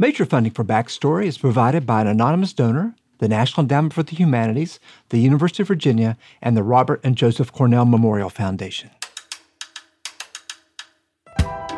[0.00, 4.16] Major funding for Backstory is provided by an anonymous donor, the National Endowment for the
[4.16, 4.80] Humanities,
[5.10, 8.88] the University of Virginia, and the Robert and Joseph Cornell Memorial Foundation.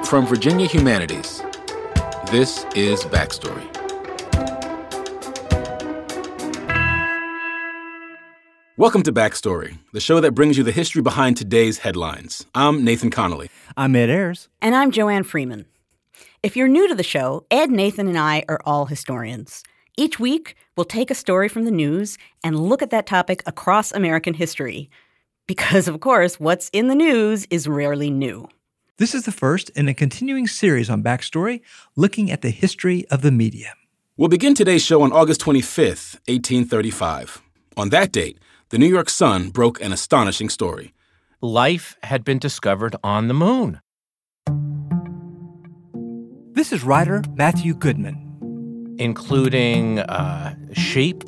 [0.05, 1.43] From Virginia Humanities,
[2.31, 3.67] this is Backstory.
[8.77, 12.47] Welcome to Backstory, the show that brings you the history behind today's headlines.
[12.55, 13.51] I'm Nathan Connolly.
[13.77, 14.49] I'm Ed Ayers.
[14.61, 15.67] And I'm Joanne Freeman.
[16.43, 19.63] If you're new to the show, Ed, Nathan, and I are all historians.
[19.97, 23.93] Each week, we'll take a story from the news and look at that topic across
[23.93, 24.91] American history.
[25.47, 28.49] Because, of course, what's in the news is rarely new.
[28.97, 31.61] This is the first in a continuing series on Backstory,
[31.95, 33.75] looking at the history of the media.
[34.17, 37.41] We'll begin today's show on August 25th, 1835.
[37.77, 38.41] On that date,
[38.71, 40.93] the New York Sun broke an astonishing story.
[41.41, 43.81] Life had been discovered on the moon.
[46.63, 48.95] This is writer Matthew Goodman.
[48.97, 51.25] Including uh, sheep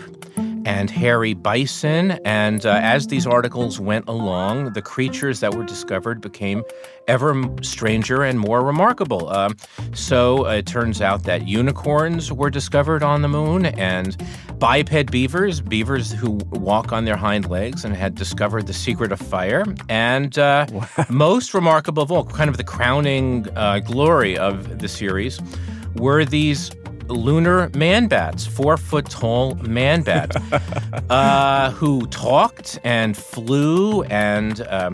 [0.65, 2.12] and hairy bison.
[2.24, 6.65] And uh, as these articles went along, the creatures that were discovered became
[7.07, 9.29] ever stranger and more remarkable.
[9.29, 9.51] Uh,
[9.95, 14.16] so uh, it turns out that unicorns were discovered on the moon and
[14.59, 19.20] biped beavers, beavers who walk on their hind legs and had discovered the secret of
[19.20, 19.65] fire.
[19.88, 20.66] And uh,
[21.10, 25.40] most remarkable of all, kind of the crowning uh, glory of the series,
[25.96, 26.70] were these
[27.09, 30.37] lunar man bats, four foot tall man bats,
[31.10, 34.91] uh, who talked and flew and uh,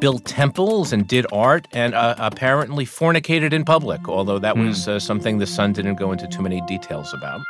[0.00, 4.66] built temples and did art and uh, apparently fornicated in public, although that mm.
[4.66, 7.40] was uh, something the Sun didn't go into too many details about.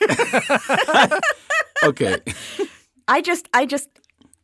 [1.84, 2.18] okay.
[3.08, 3.88] I just, I just,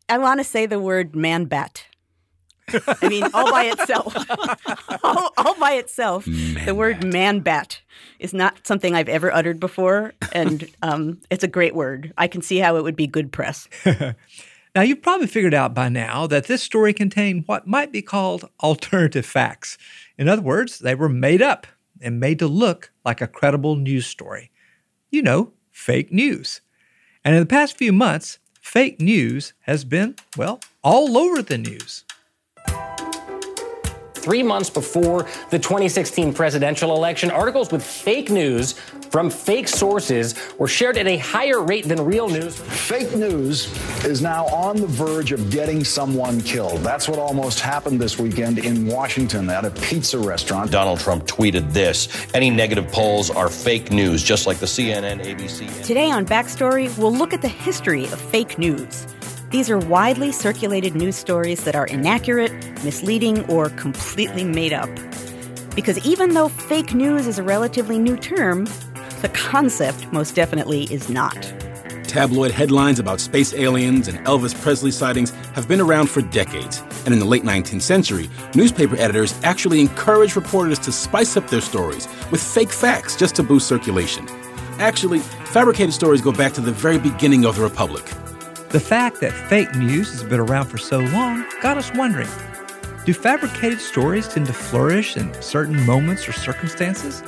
[0.08, 1.84] I want to say the word man bat.
[2.68, 4.14] I mean, all by itself,
[5.04, 7.80] all, all, by itself, man the word man bat
[8.18, 12.12] is not something I've ever uttered before, and um, it's a great word.
[12.16, 13.68] I can see how it would be good press.
[14.74, 18.48] now, you've probably figured out by now that this story contained what might be called
[18.62, 19.76] alternative facts.
[20.16, 21.66] In other words, they were made up
[22.00, 24.50] and made to look like a credible news story.
[25.10, 26.60] You know, fake news.
[27.24, 32.04] And in the past few months, fake news has been, well, all over the news
[34.24, 38.72] three months before the 2016 presidential election, articles with fake news
[39.10, 42.58] from fake sources were shared at a higher rate than real news.
[42.58, 43.70] Fake news
[44.04, 46.80] is now on the verge of getting someone killed.
[46.80, 50.70] That's what almost happened this weekend in Washington at a pizza restaurant.
[50.70, 55.84] Donald Trump tweeted this Any negative polls are fake news, just like the CNN, ABC.
[55.84, 59.06] Today on Backstory, we'll look at the history of fake news.
[59.54, 62.50] These are widely circulated news stories that are inaccurate,
[62.82, 64.90] misleading, or completely made up.
[65.76, 68.64] Because even though fake news is a relatively new term,
[69.22, 71.40] the concept most definitely is not.
[72.02, 76.82] Tabloid headlines about space aliens and Elvis Presley sightings have been around for decades.
[77.04, 81.60] And in the late 19th century, newspaper editors actually encouraged reporters to spice up their
[81.60, 84.26] stories with fake facts just to boost circulation.
[84.80, 88.04] Actually, fabricated stories go back to the very beginning of the Republic.
[88.74, 92.28] The fact that fake news has been around for so long got us wondering
[93.04, 97.22] do fabricated stories tend to flourish in certain moments or circumstances?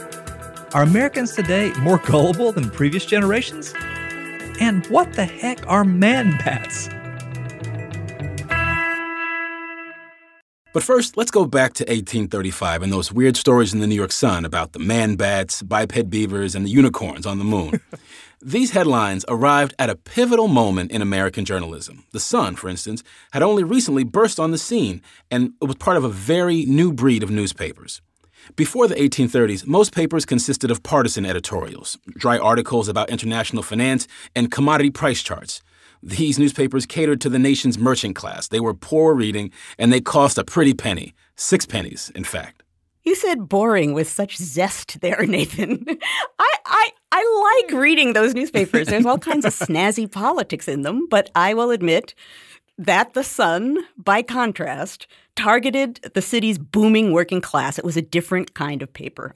[0.75, 3.75] Are Americans today more gullible than previous generations?
[4.59, 6.89] And what the heck are man bats?
[10.73, 14.13] But first, let's go back to 1835 and those weird stories in the New York
[14.13, 17.81] Sun about the man bats, biped beavers, and the unicorns on the moon.
[18.47, 22.05] These headlines arrived at a pivotal moment in American journalism.
[22.13, 23.03] The Sun, for instance,
[23.33, 25.03] had only recently burst on the scene,
[25.33, 28.03] and it was part of a very new breed of newspapers.
[28.55, 34.07] Before the 1830s, most papers consisted of partisan editorials, dry articles about international finance,
[34.37, 35.61] and commodity price charts.
[36.01, 38.47] These newspapers catered to the nation's merchant class.
[38.47, 42.63] They were poor reading, and they cost a pretty penny six pennies, in fact.
[43.03, 45.85] You said boring with such zest there, Nathan.
[46.39, 48.89] I, I, I like reading those newspapers.
[48.89, 52.15] There's all kinds of snazzy politics in them, but I will admit
[52.77, 57.79] that The Sun, by contrast, targeted the city's booming working class.
[57.79, 59.33] It was a different kind of paper.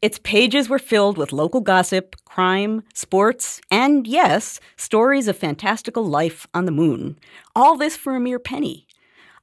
[0.00, 6.46] Its pages were filled with local gossip, crime, sports, and yes, stories of fantastical life
[6.54, 7.18] on the moon.
[7.54, 8.86] All this for a mere penny.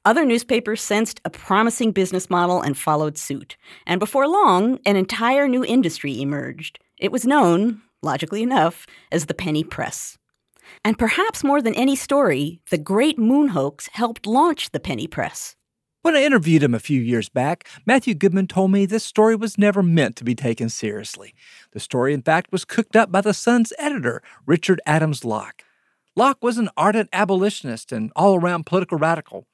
[0.04, 3.56] Other newspapers sensed a promising business model and followed suit.
[3.86, 6.80] And before long, an entire new industry emerged.
[6.98, 10.18] It was known, logically enough, as the penny press.
[10.84, 15.54] And perhaps more than any story, the great moon hoax helped launch the penny press.
[16.02, 19.58] When I interviewed him a few years back, Matthew Goodman told me this story was
[19.58, 21.34] never meant to be taken seriously.
[21.72, 25.62] The story, in fact, was cooked up by the Sun's editor, Richard Adams Locke.
[26.16, 29.46] Locke was an ardent abolitionist and all around political radical.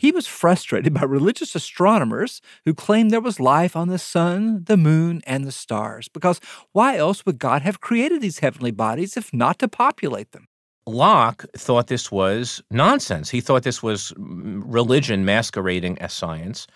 [0.00, 4.78] He was frustrated by religious astronomers who claimed there was life on the sun, the
[4.78, 6.40] moon, and the stars, because
[6.72, 10.48] why else would God have created these heavenly bodies if not to populate them?
[10.86, 13.28] Locke thought this was nonsense.
[13.28, 16.66] He thought this was mm, religion masquerading as science.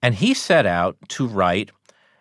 [0.00, 1.72] And he set out to write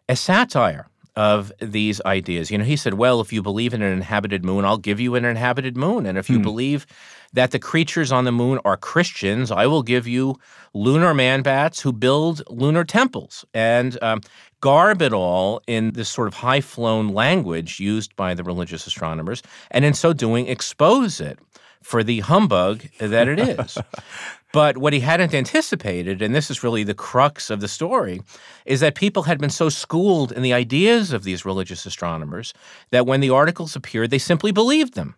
[0.10, 0.88] a satire
[1.18, 2.52] of these ideas.
[2.52, 5.16] You know, he said, well, if you believe in an inhabited moon, I'll give you
[5.16, 6.06] an inhabited moon.
[6.06, 6.44] And if you hmm.
[6.44, 6.86] believe
[7.34, 10.40] that the creatures on the moon are Christians, I will give you
[10.76, 14.22] lunar man bats who build lunar temples and um,
[14.62, 19.42] garb it all in this sort of high flown language used by the religious astronomers.
[19.72, 21.40] And in so doing, expose it
[21.82, 23.80] for the humbug that it is.
[24.58, 28.24] But what he hadn't anticipated, and this is really the crux of the story,
[28.66, 32.56] is that people had been so schooled in the ideas of these religious astronomers
[32.90, 35.14] that when the articles appeared, they simply believed them.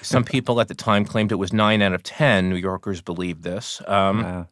[0.00, 3.42] Some people at the time claimed it was nine out of 10 New Yorkers believed
[3.42, 3.82] this.
[3.88, 4.48] Um, wow.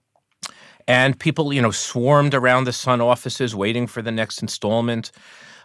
[0.89, 5.12] And people, you know, swarmed around the Sun offices waiting for the next installment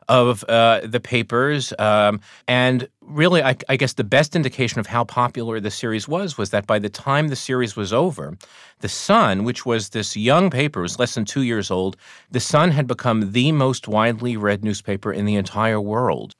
[0.10, 1.74] of uh, the papers.
[1.80, 6.38] Um, and really, I, I, guess the best indication of how popular the series was
[6.38, 8.38] was that by the time the series was over,
[8.80, 11.98] The Sun, which was this young paper, was less than two years old,
[12.32, 16.36] The Sun had become the most widely read newspaper in the entire world.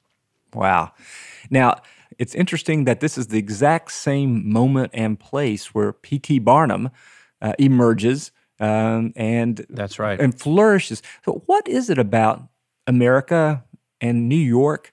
[0.54, 0.92] Wow.
[1.50, 1.82] Now,
[2.18, 6.38] it's interesting that this is the exact same moment and place where P.T.
[6.40, 6.90] Barnum
[7.42, 8.32] uh, emerges.
[8.60, 11.00] Um, and that's right, and flourishes.
[11.24, 12.42] So, what is it about
[12.88, 13.62] America
[14.00, 14.92] and New York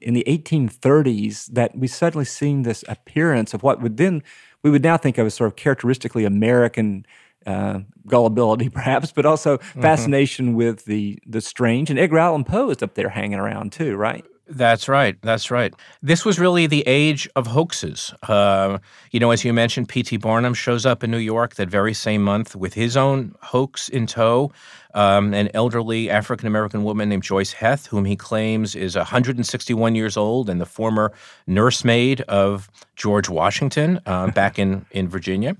[0.00, 4.22] in the 1830s that we suddenly seen this appearance of what would then
[4.62, 7.06] we would now think of as sort of characteristically American
[7.46, 9.80] uh, gullibility, perhaps, but also mm-hmm.
[9.80, 11.90] fascination with the the strange.
[11.90, 14.24] And Edgar Allan Poe is up there hanging around too, right?
[14.48, 15.20] That's right.
[15.20, 15.74] That's right.
[16.02, 18.14] This was really the age of hoaxes.
[18.22, 18.78] Uh,
[19.10, 20.16] you know, as you mentioned, P.T.
[20.16, 24.06] Barnum shows up in New York that very same month with his own hoax in
[24.06, 24.50] tow.
[24.94, 30.16] Um, an elderly African American woman named Joice Heth, whom he claims is 161 years
[30.16, 31.12] old and the former
[31.46, 35.56] nursemaid of George Washington uh, back in, in Virginia.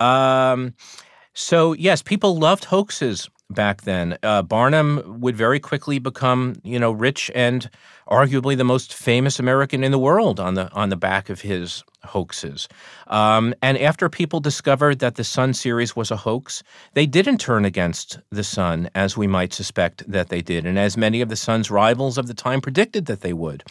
[0.00, 0.74] Um,
[1.32, 4.18] so, yes, people loved hoaxes back then.
[4.22, 7.68] Uh, Barnum would very quickly become, you know, rich and
[8.08, 11.84] arguably the most famous American in the world on the on the back of his
[12.04, 12.68] hoaxes.
[13.06, 16.62] Um, and after people discovered that the Sun series was a hoax,
[16.94, 20.96] they didn't turn against the Sun as we might suspect that they did, and as
[20.96, 23.64] many of the Sun's rivals of the time predicted that they would.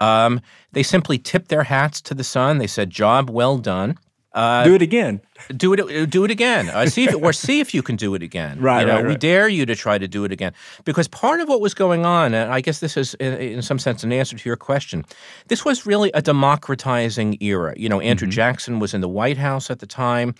[0.00, 0.40] Um,
[0.72, 2.58] they simply tipped their hats to the Sun.
[2.58, 3.98] They said, "Job well done."
[4.36, 5.22] Uh, do it again.
[5.56, 6.10] Do it.
[6.10, 6.68] Do it again.
[6.68, 8.60] Uh, see if or see if you can do it again.
[8.60, 9.08] right, you know, right, right.
[9.08, 10.52] We dare you to try to do it again
[10.84, 13.78] because part of what was going on, and I guess this is in, in some
[13.78, 15.06] sense an answer to your question.
[15.48, 17.72] This was really a democratizing era.
[17.78, 18.32] You know, Andrew mm-hmm.
[18.32, 20.34] Jackson was in the White House at the time.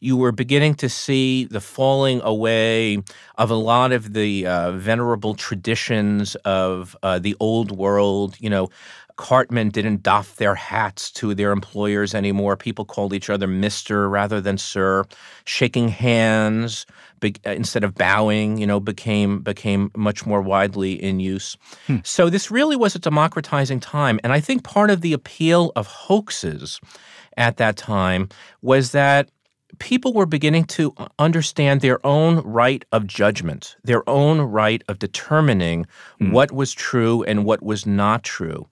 [0.00, 3.02] You were beginning to see the falling away
[3.36, 8.36] of a lot of the uh, venerable traditions of uh, the old world.
[8.40, 8.70] You know
[9.16, 12.56] cartmen didn't doff their hats to their employers anymore.
[12.56, 15.04] People called each other Mister rather than Sir.
[15.44, 16.86] Shaking hands
[17.20, 21.56] be, uh, instead of bowing, you know, became became much more widely in use.
[21.86, 21.98] Hmm.
[22.04, 25.86] So this really was a democratizing time, and I think part of the appeal of
[25.86, 26.80] hoaxes
[27.36, 28.28] at that time
[28.60, 29.30] was that
[29.78, 35.86] people were beginning to understand their own right of judgment, their own right of determining
[36.20, 36.32] mm.
[36.32, 38.66] what was true and what was not true.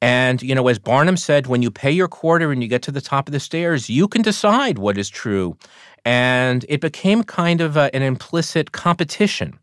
[0.00, 2.92] And, you know, as Barnum said, when you pay your quarter and you get to
[2.92, 5.56] the top of the stairs, you can decide what is true.
[6.04, 9.58] And it became kind of a, an implicit competition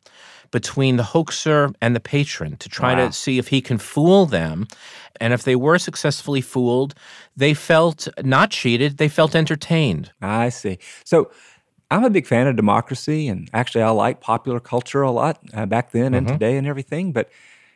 [0.52, 3.08] between the hoaxer and the patron to try wow.
[3.08, 4.68] to see if he can fool them.
[5.20, 6.94] And if they were successfully fooled,
[7.36, 10.12] they felt not cheated, they felt entertained.
[10.22, 10.80] I see.
[11.04, 11.32] So
[11.92, 15.66] I'm a big fan of democracy, and actually, I like popular culture a lot uh,
[15.66, 16.36] back then and mm-hmm.
[16.36, 17.12] today and everything.
[17.12, 17.30] But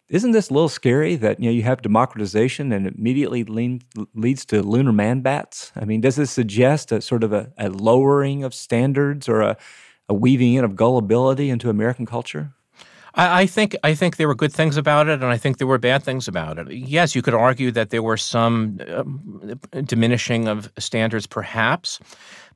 [0.07, 3.81] isn't this a little scary that you know you have democratization and it immediately lean,
[4.13, 5.73] leads to lunar man bats?
[5.75, 9.57] I mean, does this suggest a sort of a, a lowering of standards or a,
[10.07, 12.54] a weaving in of gullibility into American culture?
[13.15, 15.67] I, I think I think there were good things about it, and I think there
[15.67, 16.71] were bad things about it.
[16.71, 21.99] Yes, you could argue that there were some um, diminishing of standards, perhaps,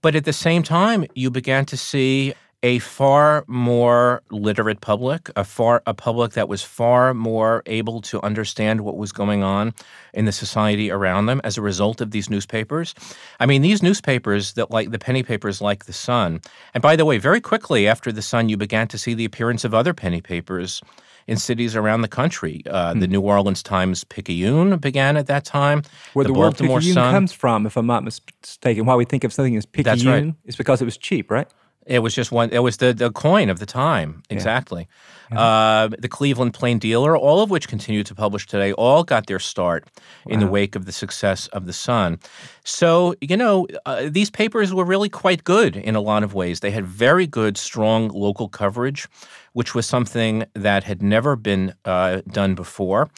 [0.01, 5.43] but at the same time, you began to see a far more literate public, a
[5.43, 9.73] far a public that was far more able to understand what was going on
[10.13, 12.93] in the society around them as a result of these newspapers.
[13.39, 16.41] I mean, these newspapers that like the penny papers like the Sun.
[16.73, 19.63] And by the way, very quickly after the Sun, you began to see the appearance
[19.63, 20.81] of other penny papers
[21.27, 22.63] in cities around the country.
[22.65, 25.83] Uh, The New Orleans Times Picayune began at that time.
[26.13, 27.13] Where the, word Baltimore Picayune Sun.
[27.13, 30.33] comes from, if I'm not mistaken, why we think of something as Picayune right.
[30.45, 31.47] is because it was cheap, right?
[31.85, 32.49] It was just one.
[32.51, 34.21] It was the, the coin of the time.
[34.29, 34.87] Exactly.
[35.31, 39.39] Uh, the Cleveland Plain Dealer, all of which continue to publish today, all got their
[39.39, 39.87] start
[40.25, 42.19] in the wake of the success of the Sun.
[42.63, 46.61] So you know, uh, these papers were really quite good in a lot of ways.
[46.61, 49.07] They had very good, strong local coverage,
[49.53, 53.09] which was something that had never been uh, done before,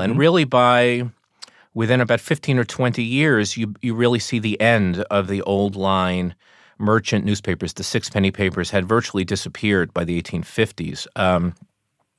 [0.00, 1.10] and really by
[1.76, 5.76] within about 15 or 20 years, you, you really see the end of the old
[5.76, 6.34] line
[6.78, 7.72] merchant newspapers.
[7.74, 11.06] The sixpenny papers had virtually disappeared by the 1850s.
[11.16, 11.54] Um,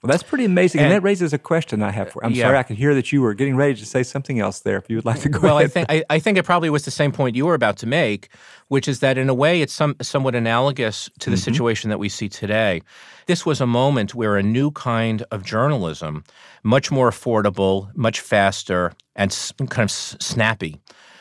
[0.03, 0.79] Well, that's pretty amazing.
[0.79, 2.45] And, And- that raises a question I have for I'm Yeah.
[2.45, 4.77] sorry, I could hear that you were getting ready to say something else there.
[4.77, 5.71] If you would like to go well, I ahead.
[5.73, 8.29] think I, I think it probably was the same point you were about to make,
[8.67, 12.09] which is that in a way it's some somewhat analogous to the situation that we
[12.09, 12.81] see today.
[13.25, 16.23] This was a moment where a new kind of journalism,
[16.63, 20.79] much more affordable, much faster, and s- kind of s- snappy,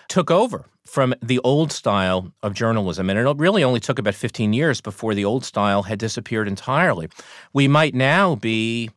[0.09, 3.11] took over from the old style of journalism.
[3.11, 7.09] And it really only took about 15 years before the old style had disappeared entirely.
[7.53, 8.91] We might now be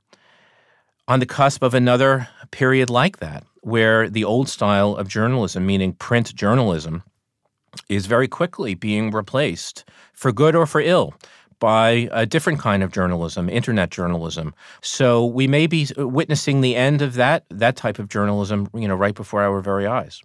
[1.08, 5.94] on the cusp of another period like that, where the old style of journalism, meaning
[5.94, 7.04] print journalism,
[7.90, 11.14] is very quickly being replaced, for good or for ill,
[11.60, 14.54] by a different kind of journalism, internet journalism.
[14.82, 18.96] So we may be witnessing the end of that that type of journalism, you know,
[18.96, 20.22] right before our very eyes.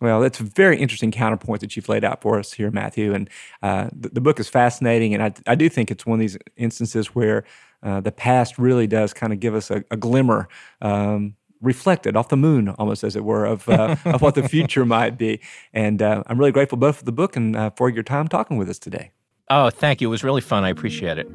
[0.00, 3.12] Well, that's a very interesting counterpoint that you've laid out for us here, Matthew.
[3.12, 3.28] And
[3.62, 5.12] uh, the, the book is fascinating.
[5.14, 7.44] And I, I do think it's one of these instances where
[7.82, 10.48] uh, the past really does kind of give us a, a glimmer.
[10.80, 14.86] Um, Reflected off the moon, almost as it were, of uh, of what the future
[14.86, 15.42] might be,
[15.74, 18.56] and uh, I'm really grateful both for the book and uh, for your time talking
[18.56, 19.10] with us today.
[19.50, 20.08] Oh, thank you.
[20.08, 20.64] It was really fun.
[20.64, 21.28] I appreciate it.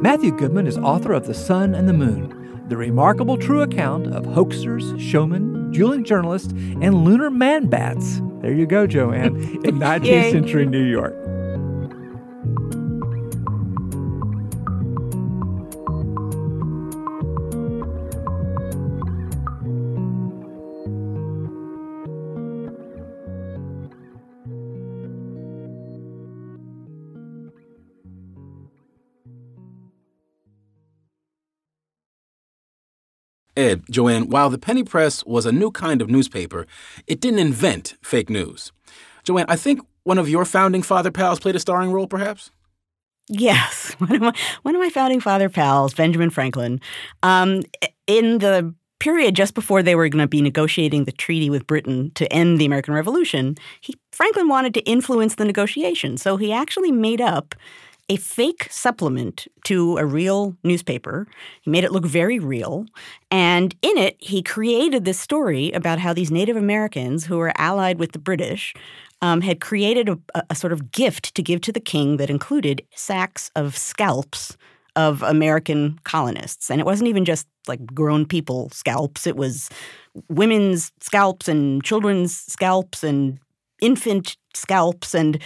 [0.00, 2.37] Matthew Goodman is author of The Sun and the Moon,
[2.68, 8.20] the remarkable true account of hoaxers, showmen, dueling journalists, and lunar man bats.
[8.40, 11.14] There you go, Joanne, in 19th century New York.
[33.58, 36.64] Ed, Joanne, while the penny press was a new kind of newspaper,
[37.08, 38.70] it didn't invent fake news.
[39.24, 42.52] Joanne, I think one of your founding father pals played a starring role, perhaps?
[43.28, 46.80] Yes, one of my one of my founding father pals, Benjamin Franklin,
[47.24, 47.62] um,
[48.06, 52.10] in the period just before they were going to be negotiating the treaty with Britain
[52.14, 56.92] to end the American Revolution, he, Franklin wanted to influence the negotiations, so he actually
[56.92, 57.56] made up
[58.08, 61.26] a fake supplement to a real newspaper.
[61.60, 62.86] He made it look very real.
[63.30, 67.98] And in it, he created this story about how these Native Americans who were allied
[67.98, 68.74] with the British
[69.20, 72.82] um, had created a, a sort of gift to give to the king that included
[72.94, 74.56] sacks of scalps
[74.96, 76.70] of American colonists.
[76.70, 79.68] And it wasn't even just like grown people scalps, it was
[80.28, 83.38] women's scalps and children's scalps and
[83.80, 85.14] infant scalps.
[85.14, 85.38] And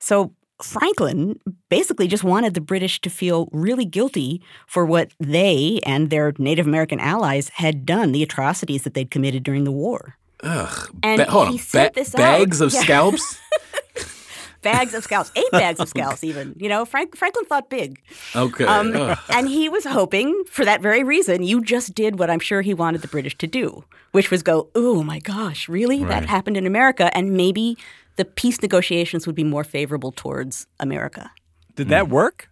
[0.00, 6.10] so Franklin basically just wanted the British to feel really guilty for what they and
[6.10, 10.16] their Native American allies had done, the atrocities that they'd committed during the war.
[10.42, 10.90] Ugh.
[11.02, 11.58] And Ba- hold he on.
[11.58, 12.18] sent this out.
[12.18, 12.80] bags of Yeah.
[12.82, 13.38] scalps?
[14.62, 16.56] Bags of scalps, eight bags of scalps, even.
[16.58, 18.00] You know, Frank, Franklin thought big.
[18.34, 18.64] Okay.
[18.64, 18.96] Um,
[19.28, 22.72] and he was hoping, for that very reason, you just did what I'm sure he
[22.72, 26.02] wanted the British to do, which was go, oh my gosh, really?
[26.02, 27.14] That happened in America.
[27.14, 27.76] And maybe
[28.16, 31.30] the peace negotiations would be more favorable towards America.
[31.74, 32.48] Did that work?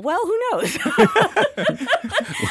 [0.00, 0.78] Well, who knows?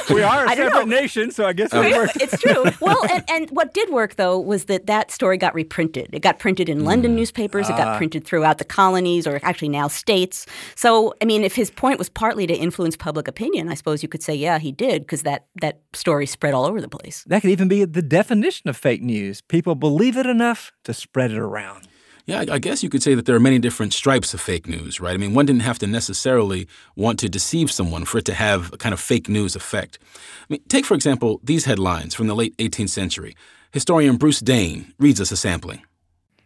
[0.10, 1.01] We are a separate know.
[1.01, 2.22] nation, so I guess it worked.
[2.22, 2.66] it's true.
[2.80, 6.10] Well, and, and what did work though was that that story got reprinted.
[6.13, 7.16] It got printed in London mm.
[7.16, 7.70] newspapers.
[7.70, 7.98] It got ah.
[7.98, 10.46] printed throughout the colonies, or actually now states.
[10.75, 14.10] So, I mean, if his point was partly to influence public opinion, I suppose you
[14.10, 17.24] could say, yeah, he did, because that that story spread all over the place.
[17.27, 19.42] That could even be the definition of fake news.
[19.42, 21.88] People believe it enough to spread it around.
[22.28, 25.00] Yeah, I- guess you could say that there are many different stripes of fake news,
[25.00, 25.14] right?
[25.14, 28.74] I mean, one didn't have to necessarily want to deceive someone for it to have
[28.74, 29.98] a kind of fake news effect.
[30.42, 33.34] I mean, take, for example, these headlines from the late 18th century.
[33.72, 35.82] Historian Bruce Dain reads us a sampling.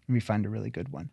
[0.07, 1.09] Let me find a really good one.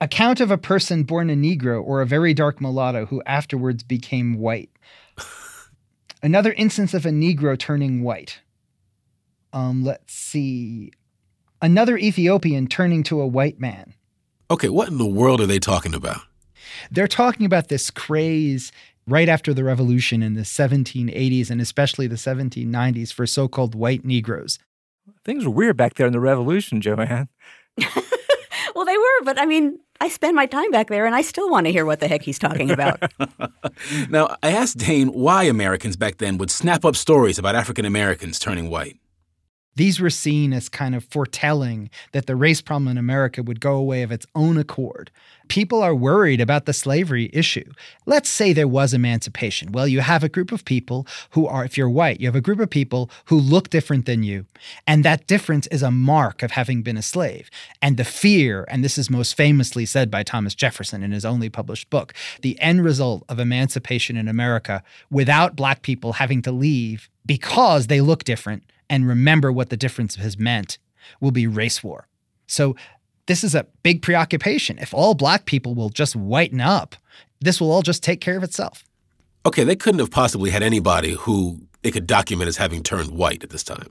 [0.00, 4.38] Account of a person born a Negro or a very dark mulatto who afterwards became
[4.38, 4.70] white.
[6.22, 8.40] Another instance of a Negro turning white.
[9.52, 10.92] Um, let's see.
[11.60, 13.94] Another Ethiopian turning to a white man.
[14.52, 16.20] Okay, what in the world are they talking about?
[16.90, 18.70] They're talking about this craze
[19.06, 24.04] right after the revolution in the 1780s and especially the 1790s for so called white
[24.04, 24.58] Negroes.
[25.24, 27.30] Things were weird back there in the revolution, Joanne.
[28.74, 31.48] well, they were, but I mean, I spend my time back there and I still
[31.48, 33.02] want to hear what the heck he's talking about.
[34.10, 38.38] now, I asked Dain why Americans back then would snap up stories about African Americans
[38.38, 38.98] turning white.
[39.76, 43.74] These were seen as kind of foretelling that the race problem in America would go
[43.74, 45.10] away of its own accord.
[45.48, 47.70] People are worried about the slavery issue.
[48.06, 49.72] Let's say there was emancipation.
[49.72, 52.40] Well, you have a group of people who are, if you're white, you have a
[52.40, 54.46] group of people who look different than you.
[54.86, 57.50] And that difference is a mark of having been a slave.
[57.80, 61.48] And the fear, and this is most famously said by Thomas Jefferson in his only
[61.48, 67.08] published book, the end result of emancipation in America without black people having to leave
[67.26, 70.76] because they look different and remember what the difference has meant
[71.18, 72.06] will be race war.
[72.46, 72.76] So
[73.24, 74.78] this is a big preoccupation.
[74.78, 76.94] If all black people will just whiten up,
[77.40, 78.84] this will all just take care of itself.
[79.46, 83.42] Okay, they couldn't have possibly had anybody who they could document as having turned white
[83.42, 83.90] at this time.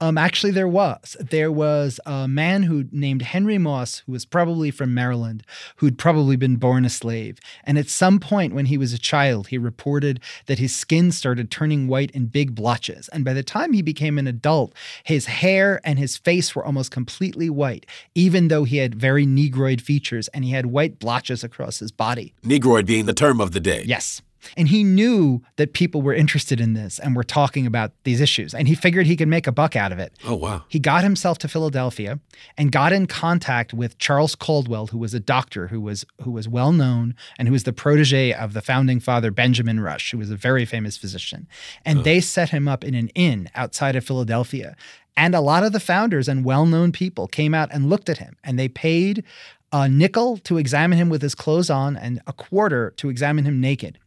[0.00, 1.16] Um, actually, there was.
[1.20, 5.44] There was a man who named Henry Moss, who was probably from Maryland,
[5.76, 7.38] who'd probably been born a slave.
[7.64, 11.50] And at some point when he was a child, he reported that his skin started
[11.50, 13.08] turning white in big blotches.
[13.08, 14.74] And by the time he became an adult,
[15.04, 19.80] his hair and his face were almost completely white, even though he had very Negroid
[19.80, 22.34] features and he had white blotches across his body.
[22.42, 23.82] Negroid being the term of the day.
[23.86, 24.22] Yes.
[24.56, 28.54] And he knew that people were interested in this and were talking about these issues.
[28.54, 30.12] And he figured he could make a buck out of it.
[30.26, 30.64] Oh, wow.
[30.68, 32.20] He got himself to Philadelphia
[32.56, 36.48] and got in contact with Charles Caldwell, who was a doctor who was who was
[36.48, 40.30] well known and who was the protege of the founding father Benjamin Rush, who was
[40.30, 41.46] a very famous physician.
[41.84, 42.02] And oh.
[42.02, 44.76] they set him up in an inn outside of Philadelphia.
[45.16, 48.36] And a lot of the founders and well-known people came out and looked at him
[48.42, 49.24] and they paid
[49.72, 53.60] a nickel to examine him with his clothes on and a quarter to examine him
[53.60, 53.98] naked.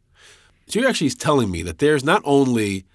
[0.68, 2.86] So you're actually telling me that there's not only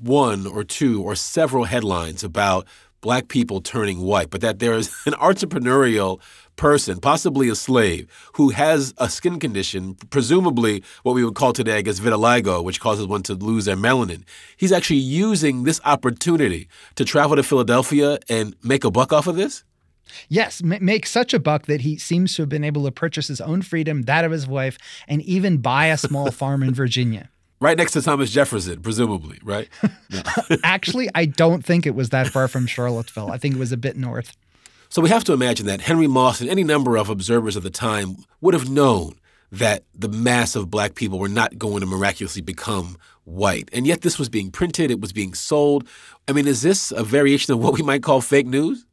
[0.00, 2.66] one or two or several headlines about
[3.00, 6.20] black people turning white, but that there is an entrepreneurial
[6.56, 11.76] person, possibly a slave, who has a skin condition, presumably what we would call today,
[11.76, 14.24] I guess, vitiligo, which causes one to lose their melanin.
[14.56, 19.36] He's actually using this opportunity to travel to Philadelphia and make a buck off of
[19.36, 19.62] this?
[20.28, 23.28] Yes, m- make such a buck that he seems to have been able to purchase
[23.28, 27.30] his own freedom, that of his wife, and even buy a small farm in Virginia.
[27.60, 29.68] Right next to Thomas Jefferson, presumably, right?
[30.10, 30.22] No.
[30.64, 33.30] Actually, I don't think it was that far from Charlottesville.
[33.30, 34.34] I think it was a bit north.
[34.88, 37.68] So we have to imagine that Henry Moss and any number of observers of the
[37.68, 39.16] time would have known
[39.52, 43.68] that the mass of black people were not going to miraculously become white.
[43.72, 45.86] And yet this was being printed, it was being sold.
[46.26, 48.86] I mean, is this a variation of what we might call fake news?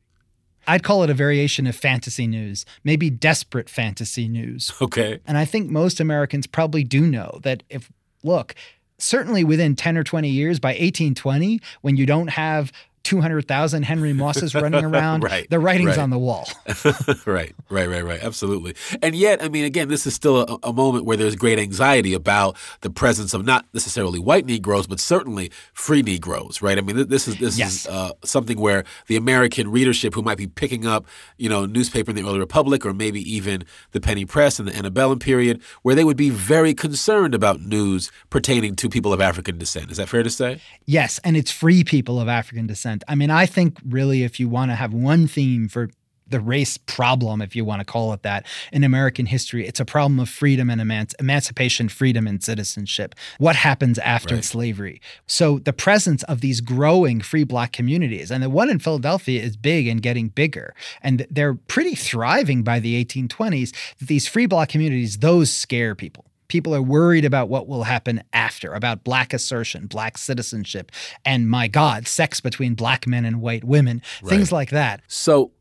[0.68, 4.74] I'd call it a variation of fantasy news, maybe desperate fantasy news.
[4.82, 5.20] Okay.
[5.26, 7.92] And I think most Americans probably do know that if,
[8.24, 8.56] look,
[8.98, 12.72] certainly within 10 or 20 years, by 1820, when you don't have
[13.06, 15.24] 200,000 Henry Mosses running around.
[15.24, 16.00] right, the writing's right.
[16.00, 16.50] on the wall.
[17.26, 18.22] right, right, right, right.
[18.22, 18.76] Absolutely.
[19.02, 22.14] And yet, I mean, again, this is still a, a, moment where there's great anxiety
[22.14, 26.78] about the presence of not necessarily white Negroes, but certainly free Negroes, right?
[26.78, 27.86] I mean, this is this yes.
[27.86, 31.06] is uh, something where the American readership who might be picking up,
[31.38, 34.76] you know, newspaper in the early Republic or maybe even the penny press in the
[34.76, 39.58] antebellum period, where they would be very concerned about news pertaining to people of African
[39.58, 39.92] descent.
[39.92, 40.60] Is that fair to say?
[40.86, 44.50] Yes, and it's free people of African descent I mean, I think really if you
[44.50, 45.90] want to have one theme for
[46.28, 49.68] the race problem, if you want to call it that, in American history.
[49.68, 53.16] It's a problem of freedom and emanci- emancipation, freedom and citizenship.
[53.38, 54.44] What happens after right.
[54.44, 55.02] slavery?
[55.28, 59.56] So the presence of these growing free black communities, and the one in Philadelphia is
[59.56, 63.74] big and getting bigger, and they're pretty thriving by the 1820s.
[64.00, 66.26] These free black communities, those scare people.
[66.48, 70.92] People are worried about what will happen after, about black assertion, black citizenship,
[71.26, 74.30] and my God, sex between black men and white women, right.
[74.30, 75.02] things like that.
[75.08, 75.52] So,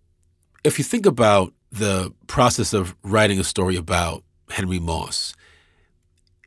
[0.62, 5.35] if you think about the process of writing a story about Henry Moss,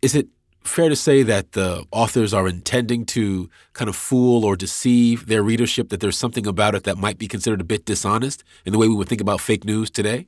[0.02, 0.28] is it
[0.67, 5.41] fair to say that the authors are intending to kind of fool or deceive their
[5.41, 8.78] readership, that there's something about it that might be considered a bit dishonest in the
[8.78, 10.28] way we would think about fake news today?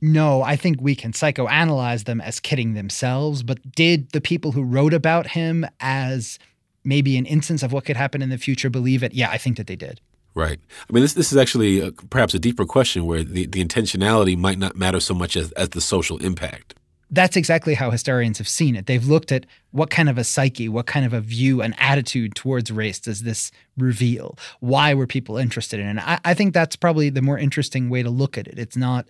[0.00, 4.62] No, I think we can psychoanalyze them as kidding themselves, but did the people who
[4.62, 6.38] wrote about him as
[6.84, 9.14] maybe an instance of what could happen in the future believe it?
[9.14, 10.00] Yeah, I think that they did.
[10.34, 10.58] Right.
[10.88, 14.36] I mean, this this is actually a, perhaps a deeper question where the, the intentionality
[14.36, 16.74] might not matter so much as, as the social impact.
[17.10, 18.86] That's exactly how historians have seen it.
[18.86, 22.34] They've looked at what kind of a psyche, what kind of a view, an attitude
[22.34, 24.38] towards race does this reveal?
[24.60, 25.90] Why were people interested in it?
[25.90, 28.58] And I, I think that's probably the more interesting way to look at it.
[28.58, 29.06] It's not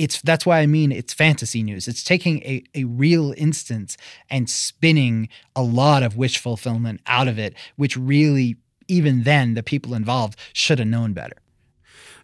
[0.00, 1.86] it's that's why I mean it's fantasy news.
[1.86, 3.98] It's taking a, a real instance
[4.30, 8.56] and spinning a lot of wish fulfillment out of it, which really
[8.88, 11.36] even then the people involved should have known better.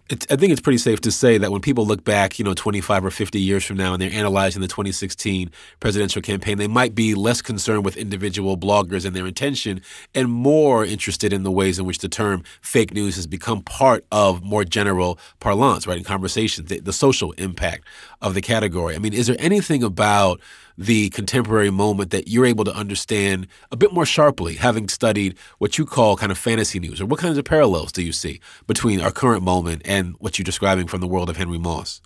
[0.09, 2.55] It's, I think it's pretty safe to say that when people look back, you know,
[2.55, 6.95] 25 or 50 years from now and they're analyzing the 2016 presidential campaign, they might
[6.95, 9.81] be less concerned with individual bloggers and their intention
[10.15, 14.07] and more interested in the ways in which the term fake news has become part
[14.13, 17.85] of more general parlance, right, in conversations, the, the social impact
[18.23, 18.95] of the category.
[18.95, 20.41] I mean, is there anything about
[20.79, 25.79] the contemporary moment that you're able to understand a bit more sharply, having studied what
[25.79, 27.01] you call kind of fantasy news?
[27.01, 30.45] Or what kinds of parallels do you see between our current moment and what you're
[30.45, 32.01] describing from the world of Henry Moss?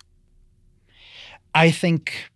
[1.53, 2.29] I think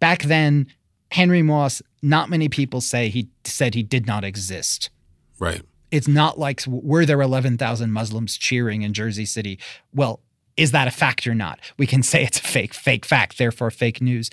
[0.00, 0.66] back then,
[1.10, 4.90] Henry Moss, not many people say he said he did not exist.
[5.38, 5.62] Right.
[5.90, 9.60] It's not like were there 11,000 Muslims cheering in Jersey City?
[9.94, 10.20] Well,
[10.56, 11.60] is that a fact or not?
[11.78, 14.30] We can say it's a fake, fake fact, therefore fake news.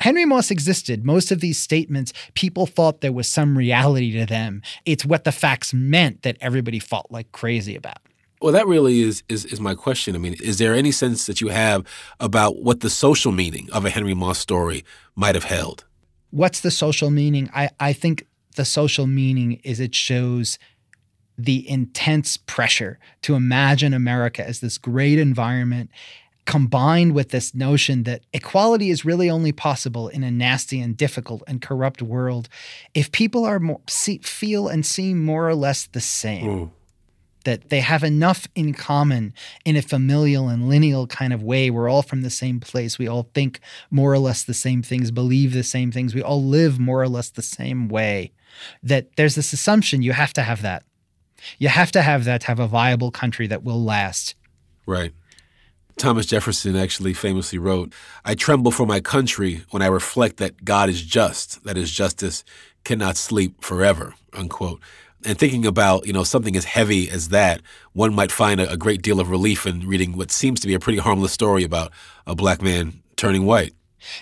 [0.00, 1.04] Henry Moss existed.
[1.04, 4.62] Most of these statements, people thought there was some reality to them.
[4.84, 7.98] It's what the facts meant that everybody fought like crazy about.
[8.40, 10.14] Well, that really is, is is my question.
[10.14, 11.84] I mean, is there any sense that you have
[12.20, 14.84] about what the social meaning of a Henry Moss story
[15.16, 15.84] might have held?
[16.30, 17.50] What's the social meaning?
[17.52, 20.58] I, I think the social meaning is it shows
[21.36, 25.90] the intense pressure to imagine America as this great environment
[26.48, 31.42] combined with this notion that equality is really only possible in a nasty and difficult
[31.46, 32.48] and corrupt world
[32.94, 36.48] if people are more see, feel and seem more or less the same.
[36.48, 36.70] Ooh.
[37.44, 39.34] that they have enough in common
[39.66, 41.68] in a familial and lineal kind of way.
[41.70, 42.98] We're all from the same place.
[42.98, 46.14] We all think more or less the same things believe the same things.
[46.14, 48.32] We all live more or less the same way.
[48.82, 50.82] That there's this assumption you have to have that.
[51.58, 54.34] You have to have that to have a viable country that will last.
[54.86, 55.12] Right
[55.98, 57.92] Thomas Jefferson actually famously wrote,
[58.24, 62.44] I tremble for my country when I reflect that God is just, that his justice
[62.84, 64.80] cannot sleep forever, unquote.
[65.24, 67.60] And thinking about, you know, something as heavy as that,
[67.92, 70.74] one might find a, a great deal of relief in reading what seems to be
[70.74, 71.92] a pretty harmless story about
[72.26, 73.74] a black man turning white.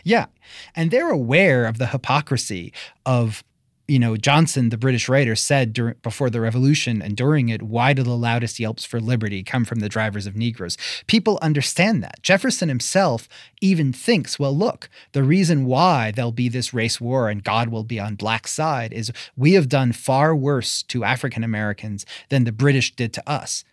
[0.02, 0.26] Yeah.
[0.74, 2.72] And they're aware of the hypocrisy
[3.04, 3.44] of
[3.88, 8.02] you know, Johnson, the British writer, said before the revolution and during it, why do
[8.02, 10.76] the loudest yelps for liberty come from the drivers of Negroes?
[11.06, 12.20] People understand that.
[12.22, 13.28] Jefferson himself
[13.60, 17.84] even thinks, well, look, the reason why there'll be this race war and God will
[17.84, 22.52] be on black side is we have done far worse to African Americans than the
[22.52, 23.64] British did to us.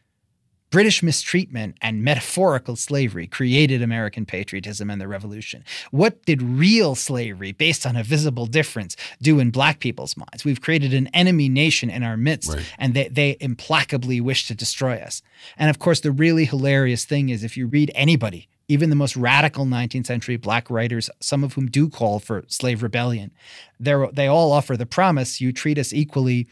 [0.74, 5.64] British mistreatment and metaphorical slavery created American patriotism and the revolution.
[5.92, 10.44] What did real slavery, based on a visible difference, do in black people's minds?
[10.44, 12.66] We've created an enemy nation in our midst, right.
[12.80, 15.22] and they, they implacably wish to destroy us.
[15.58, 19.16] And of course, the really hilarious thing is if you read anybody, even the most
[19.16, 23.30] radical 19th century black writers, some of whom do call for slave rebellion,
[23.80, 26.48] they all offer the promise you treat us equally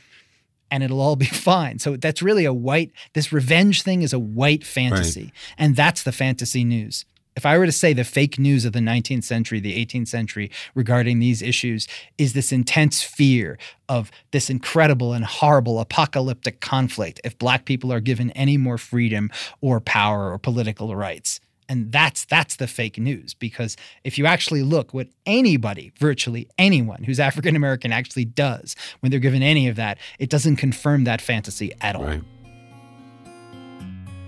[0.71, 1.77] and it'll all be fine.
[1.77, 5.23] So that's really a white, this revenge thing is a white fantasy.
[5.23, 5.33] Right.
[5.57, 7.05] And that's the fantasy news.
[7.35, 10.51] If I were to say the fake news of the 19th century, the 18th century
[10.75, 13.57] regarding these issues is this intense fear
[13.87, 19.29] of this incredible and horrible apocalyptic conflict if black people are given any more freedom
[19.61, 24.63] or power or political rights and that's that's the fake news because if you actually
[24.63, 29.75] look what anybody virtually anyone who's african american actually does when they're given any of
[29.75, 32.03] that it doesn't confirm that fantasy at all.
[32.03, 32.21] Right.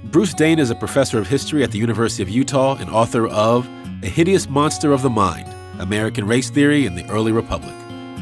[0.05, 3.67] bruce dain is a professor of history at the university of utah and author of
[4.03, 5.47] a hideous monster of the mind
[5.79, 7.73] american race theory in the early republic.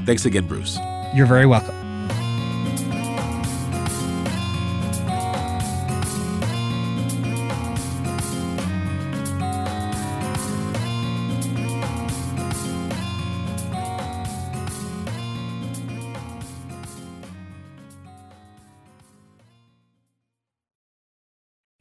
[0.05, 0.77] Thanks again bruce.
[1.13, 1.80] You're very welcome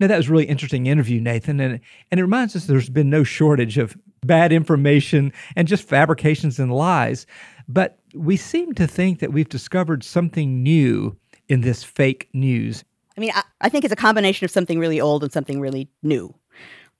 [0.01, 1.61] Now, that was a really interesting interview, Nathan.
[1.61, 1.79] And,
[2.11, 6.73] and it reminds us there's been no shortage of bad information and just fabrications and
[6.73, 7.27] lies.
[7.69, 11.17] But we seem to think that we've discovered something new
[11.49, 12.83] in this fake news.
[13.17, 15.89] I mean, I, I think it's a combination of something really old and something really
[16.03, 16.35] new.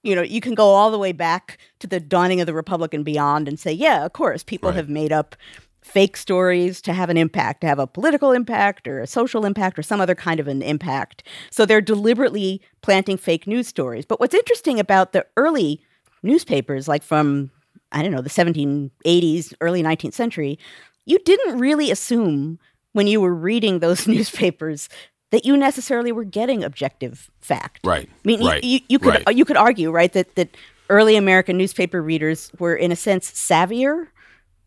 [0.03, 2.95] You know, you can go all the way back to the dawning of the Republic
[2.95, 4.77] and beyond and say, yeah, of course, people right.
[4.77, 5.37] have made up
[5.83, 9.79] fake stories to have an impact, to have a political impact or a social impact
[9.79, 11.23] or some other kind of an impact.
[11.51, 14.05] So they're deliberately planting fake news stories.
[14.05, 15.81] But what's interesting about the early
[16.23, 17.51] newspapers, like from,
[17.93, 20.59] I don't know, the 1780s, early 19th century,
[21.07, 22.59] you didn't really assume
[22.93, 24.89] when you were reading those newspapers
[25.31, 27.87] that you necessarily were getting objective fact.
[27.87, 28.09] Right.
[28.09, 28.63] I mean, right.
[28.63, 29.37] you, you could right.
[29.37, 30.57] you could argue, right, that that
[30.89, 34.09] early American newspaper readers were in a sense savvier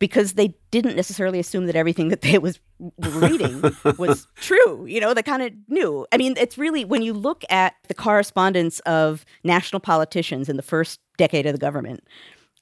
[0.03, 2.59] because they didn't necessarily assume that everything that they was
[2.99, 3.63] reading
[3.97, 4.85] was true.
[4.85, 6.05] You know, they kind of knew.
[6.11, 10.61] I mean, it's really when you look at the correspondence of national politicians in the
[10.61, 12.03] first decade of the government,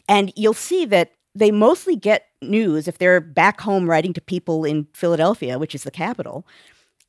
[0.08, 4.64] and you'll see that they mostly get news if they're back home writing to people
[4.64, 6.46] in Philadelphia, which is the capital.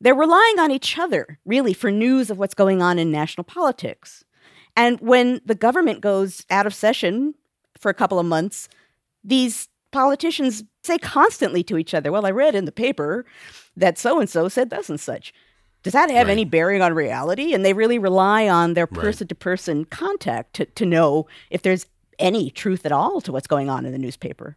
[0.00, 4.24] They're relying on each other, really, for news of what's going on in national politics.
[4.78, 7.34] And when the government goes out of session
[7.78, 8.70] for a couple of months,
[9.22, 13.24] these politicians say constantly to each other, Well, I read in the paper
[13.76, 15.32] that so and so said thus and such.
[15.82, 16.32] Does that have Right.
[16.32, 17.54] any bearing on reality?
[17.54, 21.86] And they really rely on their person to person contact to, to know if there's
[22.18, 24.56] any truth at all to what's going on in the newspaper.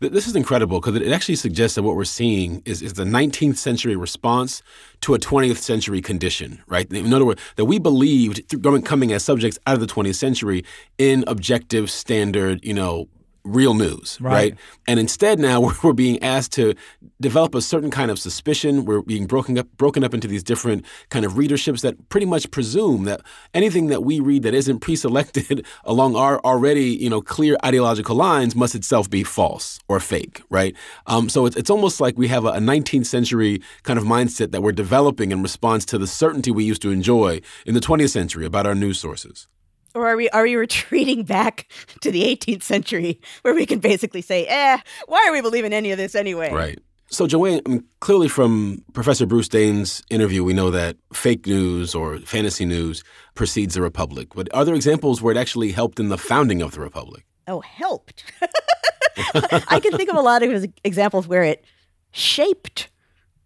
[0.00, 3.56] This is incredible because it actually suggests that what we're seeing is, is the 19th
[3.56, 4.62] century response
[5.00, 6.90] to a 20th century condition, right?
[6.92, 10.64] In other words, that we believed through coming as subjects out of the 20th century
[10.98, 13.08] in objective, standard, you know,
[13.44, 14.32] real news, right?
[14.32, 14.54] Right.
[14.86, 16.74] And instead now we're, we're being asked to
[17.20, 18.84] develop a certain kind of suspicion.
[18.84, 22.50] We're being broken up broken up into these different kind of readerships that pretty much
[22.50, 23.20] presume that
[23.54, 28.54] anything that we read that isn't pre-selected along our already, you know, clear ideological lines
[28.54, 30.76] must itself be false or fake, right?
[31.06, 34.52] Um, so it's, it's almost like we have a, a 19th century kind of mindset
[34.52, 38.10] that we're developing in response to the certainty we used to enjoy in the 20th
[38.10, 39.48] century about our news sources.
[39.94, 44.22] Or are we are we retreating back to the 18th century where we can basically
[44.22, 46.52] say, eh, why are we believing any of this anyway?
[46.52, 46.78] Right.
[47.08, 51.94] So, Joanne, I mean, clearly from Professor Bruce Dain's interview, we know that fake news
[51.94, 54.28] or fantasy news precedes the Republic.
[54.34, 57.26] But are there examples where it actually helped in the founding of the Republic?
[57.46, 58.24] Oh, helped.
[59.68, 61.64] I can think of a lot of examples where it
[62.12, 62.88] shaped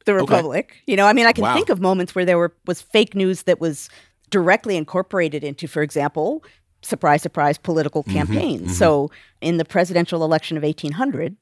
[0.04, 0.76] the Republic.
[0.86, 1.54] You know, I mean, I can Wow.
[1.54, 3.88] think of moments where there were was fake news that was
[4.30, 6.44] directly incorporated into, for example,
[6.82, 8.62] surprise, surprise, political mm-hmm, campaigns.
[8.62, 8.72] Mm-hmm.
[8.72, 9.10] So,
[9.40, 11.36] in the presidential election of 1800,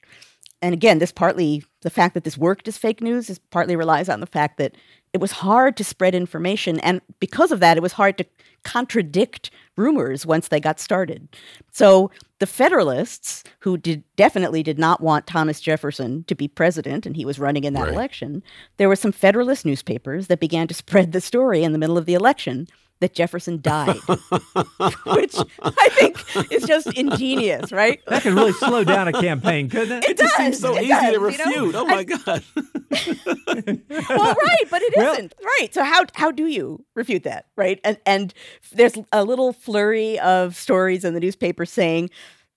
[0.61, 4.09] and again, this partly the fact that this worked as fake news is partly relies
[4.09, 4.75] on the fact that
[5.15, 8.25] it was hard to spread information, and because of that, it was hard to
[8.65, 11.29] contradict rumors once they got started.
[11.71, 17.15] So the Federalists, who did definitely did not want Thomas Jefferson to be president, and
[17.15, 17.93] he was running in that Right.
[17.93, 18.43] election,
[18.75, 22.05] there were some Federalist newspapers that began to spread the story in the middle of
[22.05, 22.67] the election
[23.01, 27.99] that Jefferson died, which I think is just ingenious, right?
[28.07, 30.11] That could really slow down a campaign, couldn't it?
[30.11, 30.33] It does.
[30.33, 31.25] Seems so it easy does, to you know?
[31.25, 31.75] refute.
[31.75, 32.43] Oh my God.
[34.09, 35.73] well, right, but it Well- not right.
[35.73, 37.79] So how how do you refute that, right?
[37.83, 38.33] And and
[38.71, 42.09] there's a little flurry of stories in the newspaper saying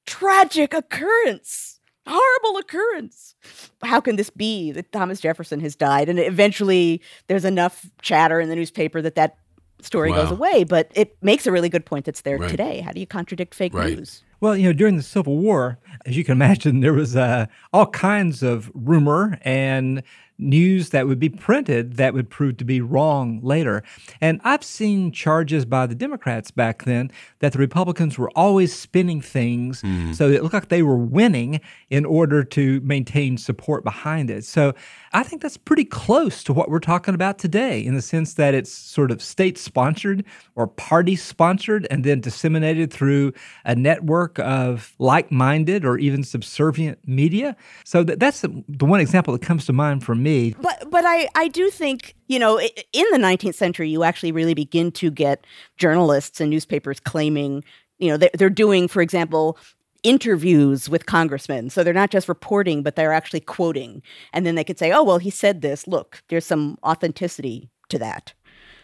[0.06, 3.34] tragic occurrence, horrible occurrence.
[3.82, 6.08] How can this be that Thomas Jefferson has died?
[6.08, 9.36] And eventually, there's enough chatter in the newspaper that that
[9.80, 10.64] story goes away.
[10.64, 12.50] But it makes a really good point that's there Right.
[12.50, 12.80] today.
[12.80, 13.96] How do you contradict fake Right.
[13.96, 14.22] news?
[14.40, 17.86] Well, you know, during the Civil War, as you can imagine, there was uh, all
[17.86, 20.02] kinds of rumor and
[20.38, 23.82] news that would be printed that would prove to be wrong later.
[24.20, 29.20] And I've seen charges by the Democrats back then that the Republicans were always spinning
[29.20, 30.12] things hmm.
[30.12, 34.44] so it looked like they were winning in order to maintain support behind it.
[34.44, 34.74] So
[35.12, 38.54] I think that's pretty close to what we're talking about today in the sense that
[38.54, 40.24] it's sort of state sponsored
[40.54, 43.32] or party sponsored and then disseminated through
[43.64, 47.56] a network of like minded or even subservient media.
[47.84, 50.27] So that, that's the, the one example that comes to mind for me.
[50.60, 54.54] But but I I do think you know in the 19th century you actually really
[54.54, 57.64] begin to get journalists and newspapers claiming
[57.98, 59.58] you know they're, they're doing for example
[60.04, 61.70] interviews with congressmen.
[61.70, 64.02] So they're not just reporting but they're actually quoting.
[64.32, 65.86] And then they could say oh well he said this.
[65.86, 68.34] Look there's some authenticity to that.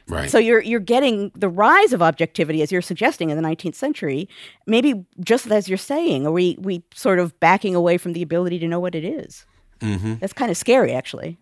[0.06, 0.30] Right.
[0.30, 4.28] so you're you're getting the rise of objectivity as you're suggesting in the 19th century
[4.66, 8.58] maybe just as you're saying are we we sort of backing away from the ability
[8.58, 9.46] to know what it is?
[9.80, 11.38] That's kind of scary actually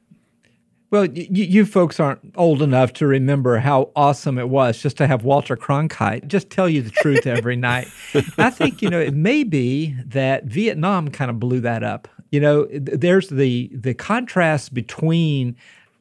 [0.90, 4.96] Well, y- y- you folks aren't old enough to remember how awesome it was just
[4.98, 7.88] to have Walter Cronkite just tell you the truth every night.
[8.36, 12.08] I think, you know, it may be that Vietnam kind of blew that up.
[12.30, 15.56] You know, there's the the contrast between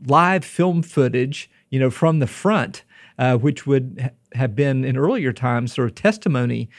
[0.08, 2.84] live film footage, you know, from the front
[3.20, 6.70] uh, which would ha- have been in earlier times sort of testimony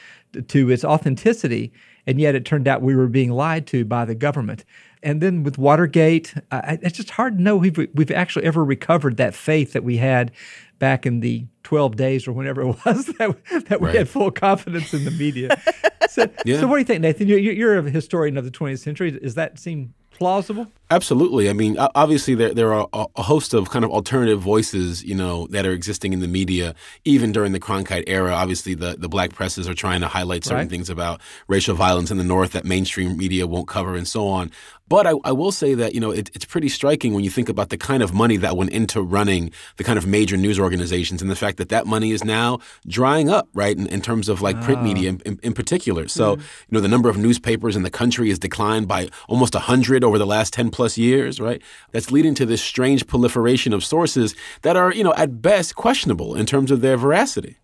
[0.49, 1.71] to its authenticity,
[2.07, 4.65] and yet it turned out we were being lied to by the government.
[5.03, 9.17] And then with Watergate, uh, it's just hard to know we've we've actually ever recovered
[9.17, 10.31] that faith that we had
[10.79, 13.37] back in the 12 days or whenever it was that,
[13.69, 13.95] that we Right.
[13.97, 15.61] had full confidence in the media.
[16.09, 16.59] so, Yeah.
[16.59, 17.27] so what do you think, Nathan?
[17.27, 19.11] You- You're a historian of the 20th century.
[19.11, 20.67] Does that seem plausible?
[20.91, 21.49] Absolutely.
[21.49, 25.47] I mean, obviously, there there are a- host of kind of alternative voices, you know,
[25.47, 28.31] that are existing in the media, even during the Cronkite era.
[28.31, 30.69] Obviously, the, the black presses are trying to highlight certain Right.
[30.69, 34.51] things about racial violence in the North that mainstream media won't cover, and so on.
[34.87, 37.49] But I, I will say that you know it, it's pretty striking when you think
[37.49, 41.21] about the kind of money that went into running the kind of major news organizations,
[41.23, 43.75] and the fact that that money is now drying up, right?
[43.75, 44.83] In, in terms of like print ah.
[44.83, 46.07] media in, in, in particular.
[46.07, 46.41] So mm-hmm.
[46.41, 49.55] you know the number of newspapers in the country has declined by almost
[50.03, 51.61] hundred over the last ten plus years, right?
[51.91, 56.35] That's leading to this strange proliferation of sources that are you know at best questionable
[56.35, 57.57] in terms of their veracity.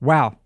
[0.00, 0.36] Wow,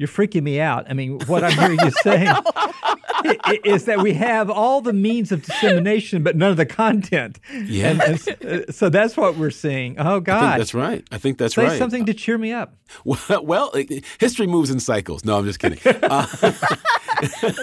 [0.00, 0.86] you're freaking me out.
[0.90, 4.94] I mean, what I'm hearing you saying i- i- is that we have all the
[4.94, 7.38] means of dissemination, but none of the content.
[7.52, 7.88] Yeah.
[7.90, 9.98] And, and s- uh, so that's what we're seeing.
[9.98, 10.58] Oh, I think God.
[10.60, 11.06] that's right.
[11.12, 11.78] I think that's Say right.
[11.78, 12.74] something to cheer me up.
[13.04, 13.74] Well, well,
[14.18, 15.22] history moves in cycles.
[15.24, 15.78] No, I'm just kidding.
[16.02, 16.26] Uh,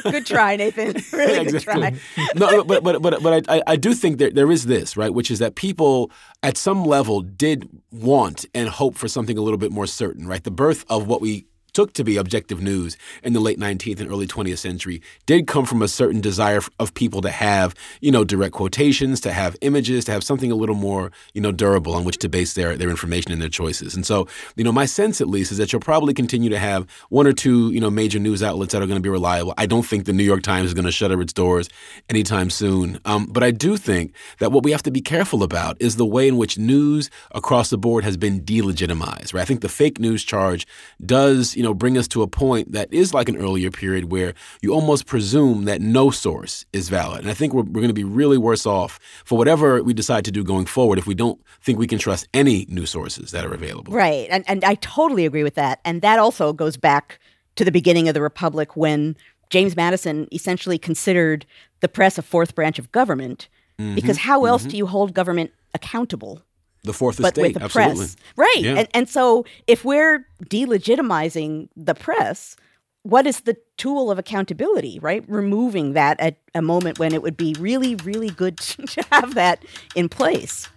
[0.04, 1.02] Good try, Nathan.
[1.12, 1.95] Really good try.
[2.36, 5.32] no, but but but but I I do think there there is this right, which
[5.32, 6.12] is that people
[6.43, 10.43] at some level did want and hope for something a little bit more certain, right?
[10.43, 11.47] The birth of what we
[11.78, 15.63] took to be objective news in the late 19th and early 20th century did come
[15.63, 20.04] from a certain desire of people to have, you know, direct quotations, to have images,
[20.04, 22.90] to have something a little more, you know, durable on which to base their, their
[22.90, 23.94] information and their choices.
[23.94, 26.90] And so, you know, my sense at least is that you'll probably continue to have
[27.10, 29.54] one or two, you know, major news outlets that are going to be reliable.
[29.56, 31.70] I don't think the New York Times is going to shutter its doors
[32.10, 33.00] anytime soon.
[33.06, 36.08] Um, but I do think that what we have to be careful about is the
[36.08, 39.44] way in which news across the board has been delegitimized, right?
[39.44, 40.66] I think the fake news charge
[41.06, 44.34] does, you know, bring us to a point that is like an earlier period where
[44.62, 47.22] you almost presume that no source is valid.
[47.22, 50.26] And I think we're, we're going to be really worse off for whatever we decide
[50.26, 53.46] to do going forward if we don't think we can trust any new sources that
[53.46, 53.94] are available.
[53.94, 54.28] Right.
[54.30, 55.80] And, and I totally agree with that.
[55.86, 57.20] And that also goes back
[57.56, 59.16] to the beginning of the Republic when
[59.50, 61.46] James Madison essentially considered
[61.80, 63.48] the press a fourth branch of government.
[63.80, 63.96] Mm-hmm.
[63.96, 66.42] Because how else do you hold government accountable?
[66.88, 67.95] The fourth but estate, with the absolutely.
[67.97, 68.15] press.
[68.36, 68.60] Right.
[68.60, 68.76] Yeah.
[68.80, 72.56] And, and so if we're delegitimizing the press,
[73.04, 75.23] what is the tool of accountability, right?
[75.28, 79.63] Removing that at a moment when it would be really, really good to have that
[79.95, 80.67] in place.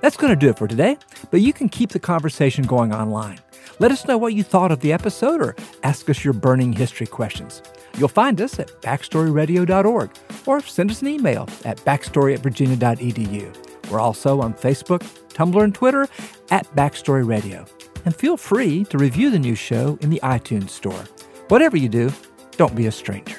[0.00, 0.96] That's going to do it for today,
[1.30, 3.38] but you can keep the conversation going online.
[3.80, 7.06] Let us know what you thought of the episode or ask us your burning history
[7.06, 7.62] questions.
[7.98, 10.10] You'll find us at backstoryradio.org
[10.46, 13.90] or send us an email at backstory at virginia.edu.
[13.90, 15.00] We're also on Facebook,
[15.30, 16.08] Tumblr, and Twitter
[16.50, 17.64] at Backstory Radio.
[18.04, 21.04] And feel free to review the new show in the iTunes store.
[21.48, 22.12] Whatever you do,
[22.56, 23.36] don't be a stranger.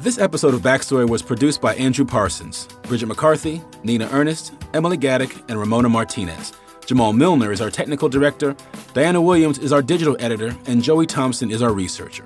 [0.00, 5.42] This episode of Backstory was produced by Andrew Parsons, Bridget McCarthy, Nina Earnest, Emily Gadek,
[5.48, 6.52] and Ramona Martinez.
[6.84, 8.54] Jamal Millner is our technical director,
[8.94, 12.24] Diana Williams is our digital editor, and Joey Thompson is our researcher.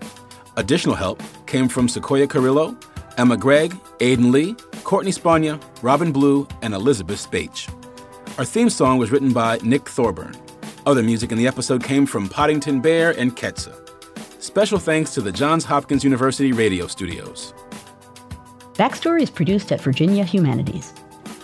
[0.60, 2.76] Additional help came from Sequoia Carrillo,
[3.16, 7.66] Emma Gregg, Aidan Lee, Courtney Spagna, Robin Blue, and Elizabeth Spage.
[8.36, 10.34] Our theme song was written by Nick Thorburn.
[10.84, 13.74] Other music in the episode came from Podington Bear and Ketsa.
[14.38, 17.54] Special thanks to the Johns Hopkins University Radio Studios.
[18.74, 20.92] Backstory is produced at Virginia Humanities.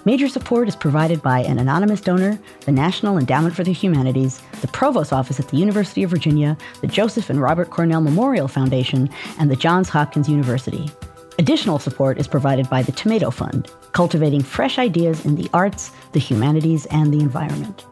[0.06, 4.68] Major support is provided by an anonymous donor, the National Endowment for the Humanities, the
[4.68, 9.50] Provost Office at the University of Virginia, the Joseph and Robert Cornell Memorial Foundation, and
[9.50, 10.88] the Johns Hopkins University.
[11.40, 16.20] Additional support is provided by the Tomato Fund, cultivating fresh ideas in the arts, the
[16.20, 17.84] humanities, and the environment.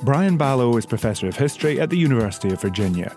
[0.00, 3.14] Brian Balogh is Professor of History at the University of Virginia.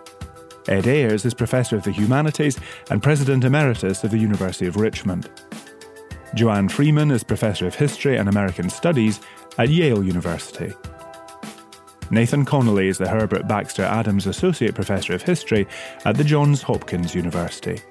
[0.67, 2.59] Ed Ayers is Professor of the Humanities
[2.91, 5.29] and President Emeritus of the University of Richmond.
[6.37, 9.19] Joanne Freeman is Professor of History and American Studies
[9.57, 10.71] at Yale University.
[12.11, 15.67] Nathan Connolly is the Herbert Baxter Adams Associate Professor of History
[16.05, 17.81] at the Johns Hopkins University.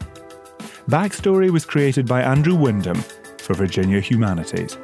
[0.88, 3.02] Backstory was created by Andrew Wyndham
[3.38, 4.78] for Virginia Humanities.